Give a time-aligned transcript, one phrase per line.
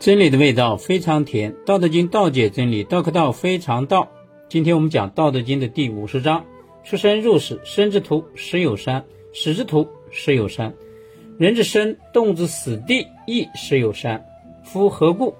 [0.00, 4.08] 真理的味道非常甜，《道德经》道解真理，道可道非常道。
[4.48, 6.46] 今天我们讲《道德经》的第五十章：
[6.84, 10.72] 出生入死，生之徒实有三，死之徒实有三。
[11.36, 14.24] 人之生，动之死地，亦实有三。
[14.64, 15.34] 夫何故？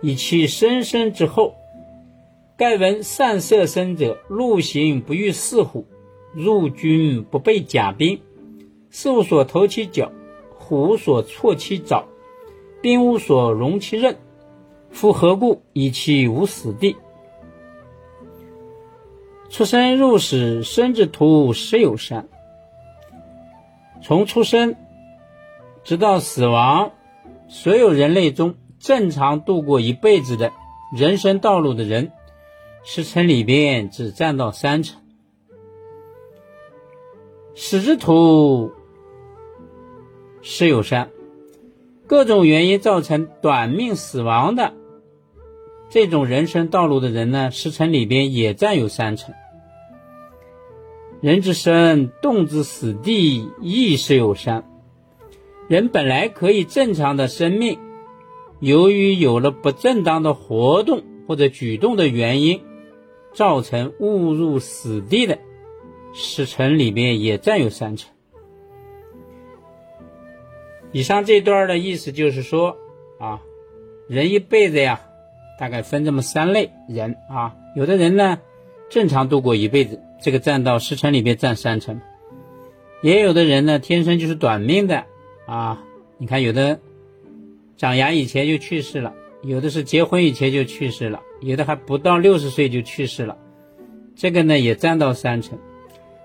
[0.00, 1.56] 以其生生之后。
[2.56, 5.84] 盖闻善射生者，陆行不遇四虎，
[6.32, 8.20] 入军不备甲兵，
[8.88, 10.12] 士无所投其脚，
[10.54, 12.06] 虎所措其爪。
[12.80, 14.16] 兵无所容其刃，
[14.90, 15.62] 夫何故？
[15.72, 16.96] 以其无死地。
[19.48, 22.28] 出生入死，生之徒十有三。
[24.02, 24.76] 从出生
[25.82, 26.92] 直到死亡，
[27.48, 30.52] 所有人类中正常度过一辈子的
[30.92, 32.12] 人生道路的人，
[32.84, 35.00] 十成里边只占到三成。
[37.54, 38.70] 死之徒
[40.42, 41.10] 十有三。
[42.06, 44.74] 各种原因造成短命死亡的
[45.90, 49.34] 这种人生道路的人呢，十成里边也占有三成。
[51.20, 54.64] 人之生，动之死地，亦是有三。
[55.68, 57.78] 人本来可以正常的生命，
[58.60, 62.60] 由于有了不正当的活动或者举动的原因，
[63.32, 65.38] 造成误入死地的，
[66.12, 68.15] 十成里边也占有三成。
[70.96, 72.78] 以上这段的意思就是说，
[73.18, 73.42] 啊，
[74.08, 75.02] 人一辈子呀，
[75.60, 77.54] 大概分这么三类人啊。
[77.74, 78.38] 有的人呢，
[78.88, 81.96] 正常度过一辈子，这个占到十成里边占三成；
[83.02, 85.04] 也有的人呢，天生就是短命的
[85.44, 85.84] 啊。
[86.16, 86.80] 你看，有的
[87.76, 93.36] 长牙以前就去世了，有的是结婚以前就去世了，有的还不到六十岁就去世了，
[94.14, 95.58] 这个呢也占到三成。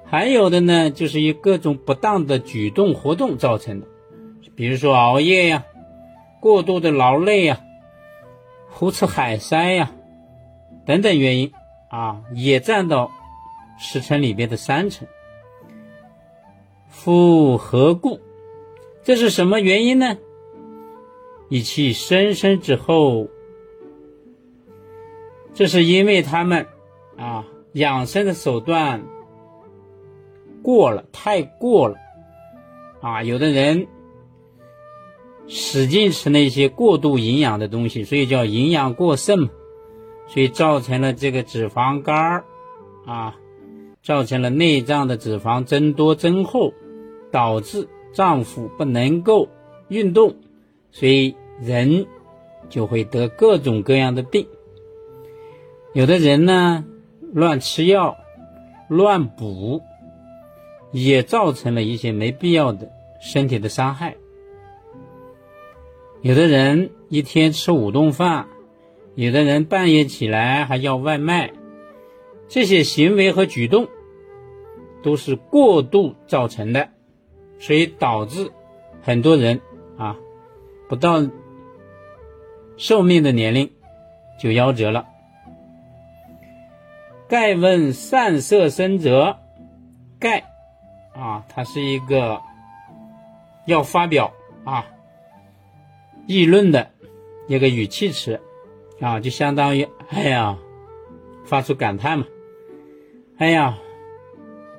[0.06, 3.88] 还有的呢，就是以各种不当的举动活动造成的。
[4.56, 5.66] 比如说熬夜呀，
[6.40, 7.62] 过度的劳累呀，
[8.70, 9.92] 胡吃海塞呀，
[10.86, 11.52] 等等原因
[11.90, 13.12] 啊，也占到
[13.80, 15.08] 十成里边的三成。
[16.90, 18.20] 夫何故？
[19.03, 20.18] 这是什么原因呢？
[21.50, 23.28] 以其生生之后，
[25.54, 26.68] 这是因为他们
[27.18, 29.02] 啊养生的手段
[30.62, 31.98] 过了，太过了
[33.02, 33.88] 啊，有的人。
[35.53, 39.50] 使劲吃那些过度营养的东西，所以叫营养过剩，
[40.28, 42.45] 所以造成了这个脂肪肝儿
[43.06, 43.35] 啊，
[44.01, 46.72] 造成了内脏的脂肪增多增厚，
[47.34, 49.50] 导致脏腑不能够
[49.89, 50.35] 运动，
[50.89, 52.06] 所以人
[52.69, 54.47] 就会得各种各样的病。
[55.94, 56.85] 有的人呢
[57.33, 58.16] 乱吃药、
[58.88, 59.81] 乱补，
[60.94, 62.89] 也造成了一些没必要的
[63.19, 64.16] 身体的伤害。
[66.22, 68.48] 有的人一天吃五顿饭，
[69.16, 71.52] 有的人半夜起来还要外卖，
[72.48, 73.88] 这些行为和举动
[75.02, 76.90] 都是过度造成的，
[77.58, 78.52] 所以导致
[79.02, 79.62] 很多人
[79.98, 80.16] 啊
[80.88, 81.28] 不到
[82.78, 83.72] 寿命的年龄
[84.40, 85.08] 就夭折了。
[87.28, 89.40] 盖问善色生者，
[90.20, 90.44] 盖
[91.16, 92.42] 啊，它是一个
[93.66, 94.34] 要发表
[94.66, 94.86] 啊。
[96.31, 96.92] 议论的
[97.47, 98.40] 一个语气词
[99.02, 100.58] 啊，就相当于“哎呀”，
[101.44, 102.25] 发出感叹嘛。
[103.38, 103.78] 哎呀，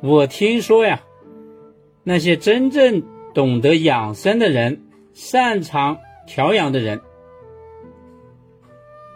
[0.03, 1.03] 我听说呀，
[2.05, 3.03] 那些真正
[3.35, 4.83] 懂得养生的人，
[5.13, 7.03] 擅长调养的人，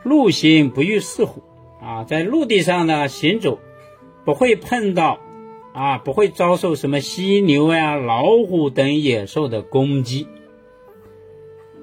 [0.05, 1.43] 陆行不遇四虎
[1.81, 3.59] 啊，在陆地上呢行走，
[4.27, 5.21] 不会碰到
[5.73, 10.29] 啊，不会遭受什么犀牛呀、老虎等野兽的攻击。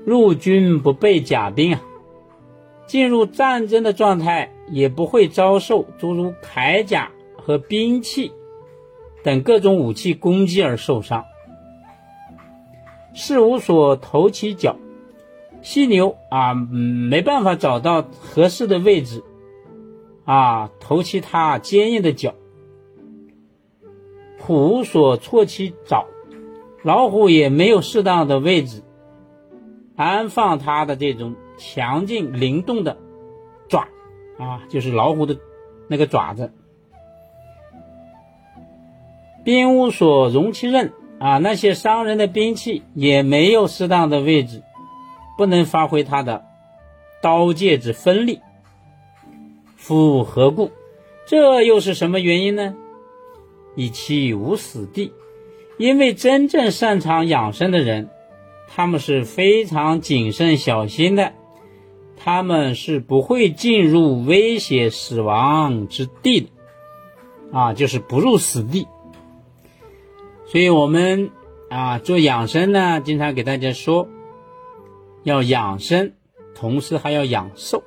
[0.05, 1.81] 入军不备甲兵啊，
[2.85, 8.31] 进入战争的状态也不会遭受诸如铠甲和兵器
[9.23, 11.25] 等各种武器攻击而受伤。
[13.13, 14.75] 事无所投其脚，
[15.61, 19.23] 犀牛啊，没办法找到合适的位置
[20.25, 22.33] 啊，投其他坚硬的脚。
[24.39, 26.05] 虎无所措其爪，
[26.81, 28.81] 老虎也没有适当的位置。
[29.95, 32.97] 安放它的这种强劲灵动的
[33.69, 33.87] 爪
[34.37, 35.37] 啊，就是老虎的
[35.87, 36.51] 那个爪子。
[39.43, 44.63] 兵无所容其刃啊，那些伤人的兵器也没有适当的位置，
[45.37, 46.45] 不能发挥它的
[47.21, 48.39] 刀剑之锋利。
[49.75, 50.71] 夫何故？
[51.25, 52.75] 这又是什么原因呢？
[53.75, 55.13] 以其无死地，
[55.77, 58.09] 因为真正擅长养生的人。
[58.67, 61.33] 他们是非常谨慎小心的，
[62.17, 66.47] 他们是不会进入危险死亡之地的，
[67.51, 68.87] 啊，就是不入死地。
[70.45, 71.31] 所以我们
[71.69, 74.07] 啊做养生呢，经常给大家说，
[75.23, 76.13] 要养生，
[76.55, 77.83] 同时还要养寿。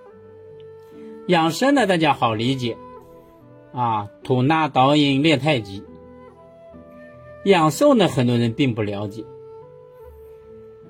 [1.28, 2.76] 养生呢，大家好理解，
[3.72, 5.82] 啊，吐纳导引练太极。
[7.44, 9.24] 养寿呢，很多人并不了解。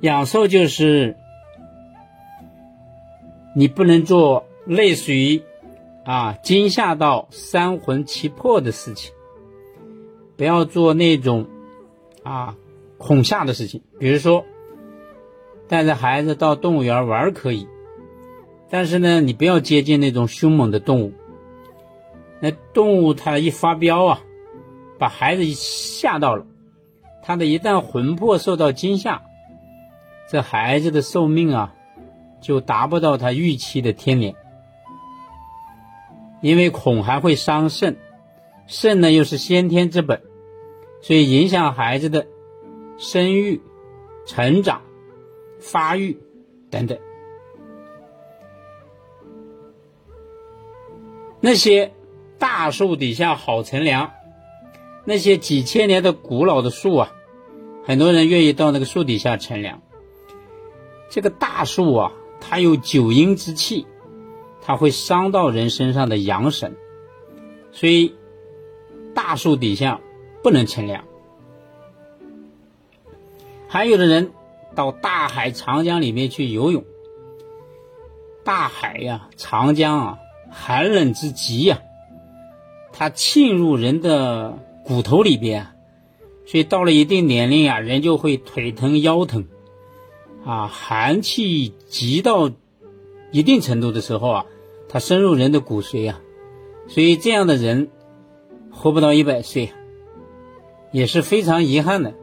[0.01, 1.17] 养寿就是
[3.55, 5.43] 你不能做类似于
[6.05, 9.13] 啊惊吓到三魂七魄的事情，
[10.37, 11.47] 不要做那种
[12.23, 12.57] 啊
[12.99, 13.83] 恐吓的事情。
[13.99, 14.45] 比如说，
[15.69, 17.67] 带着孩子到动物园玩可以，
[18.69, 21.13] 但是呢，你不要接近那种凶猛的动物。
[22.39, 24.21] 那动物它一发飙啊，
[24.99, 26.47] 把孩子吓到了，
[27.25, 29.23] 他的一旦魂魄受到惊吓。
[30.29, 31.75] 这孩子的寿命啊，
[32.41, 34.35] 就达不到他预期的天年，
[36.41, 37.97] 因为恐还会伤肾，
[38.67, 40.23] 肾呢又是先天之本，
[41.01, 42.27] 所以影响孩子的
[42.99, 43.63] 生育、
[44.27, 44.83] 成长、
[45.61, 46.19] 发育
[46.71, 46.99] 等等。
[51.41, 51.93] 那些
[52.39, 54.11] 大树底下好乘凉，
[55.05, 57.13] 那些几千年的古老的树啊，
[57.85, 59.83] 很多人愿意到那个树底下乘凉。
[61.09, 63.87] 这个大树啊，它有九阴之气，
[64.61, 66.77] 它会伤到人身上的阳神，
[67.73, 68.15] 所以
[69.15, 70.01] 大树底下
[70.43, 71.05] 不能乘凉。
[73.69, 74.33] 还有的人
[74.75, 76.85] 到大海、长江里面去游泳，
[78.45, 80.19] 大海呀、长江啊，
[80.51, 81.81] 寒冷之极呀，
[82.93, 85.67] 它沁入人的骨头里边，
[86.47, 89.47] 所以到了一定年龄啊，人就会腿疼、腰疼。
[90.47, 92.53] 啊，寒气急到
[93.33, 94.47] 一定程度的时候啊，
[94.89, 96.21] 它深入人的骨髓啊，
[96.87, 97.89] 所以这样的人
[98.71, 99.73] 活不到一百岁，
[100.93, 102.15] 也是非常遗憾的。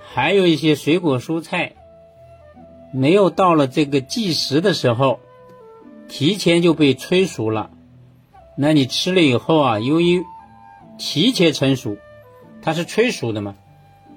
[0.00, 1.74] 还有一些水果蔬菜，
[2.94, 5.18] 没有到了这个计时的时候，
[6.08, 7.72] 提前就被催熟了，
[8.56, 10.24] 那你吃了以后啊，由于
[10.96, 11.96] 提前成熟，
[12.62, 13.56] 它是催熟的嘛。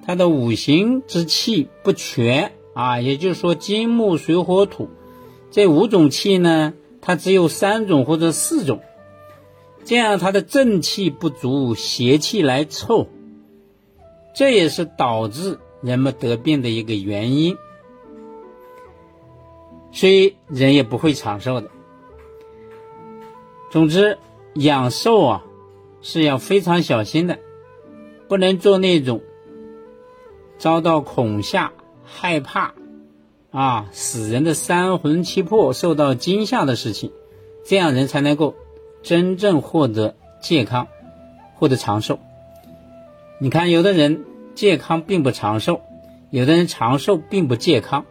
[0.06, 4.90] 它的五行之气不全啊，也就是说金木水火土
[5.50, 8.80] 这五种气呢，它只有三种或者四种，
[9.84, 13.08] 这样它的正气不足，邪气来凑，
[14.34, 17.56] 这也是导致人们得病的一个原因，
[19.90, 21.70] 所以人也不会长寿的。
[23.70, 24.18] 总之，
[24.54, 25.44] 养寿啊
[26.02, 27.38] 是要非常小心的，
[28.28, 29.22] 不能做那种。
[30.64, 31.74] 遭到恐吓、
[32.06, 32.72] 害怕，
[33.50, 37.12] 啊，使人的三魂七魄受到惊吓的事情，
[37.66, 38.54] 这样人才能够
[39.02, 40.88] 真正获得健康，
[41.56, 42.18] 获得长寿。
[43.38, 44.24] 你看，有的人
[44.54, 45.82] 健康并不长寿，
[46.30, 48.06] 有的人长寿并不健康，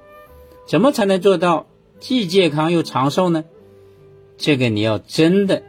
[0.67, 1.65] 怎么才能做到
[1.99, 3.45] 既健康又长寿呢？
[4.37, 5.63] 这个你要真的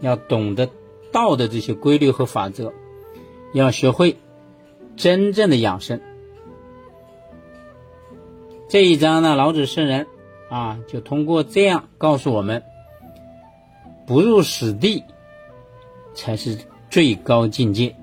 [0.00, 0.70] 要懂得
[1.10, 2.72] 道的这些规律和法则，
[3.52, 4.18] 要学会
[4.96, 6.00] 真正的养生。
[8.68, 10.06] 这一章呢，老子圣人
[10.50, 12.62] 啊，就通过这样告诉我们：
[14.06, 15.04] 不入死地
[16.14, 16.58] 才是
[16.90, 17.96] 最高境界。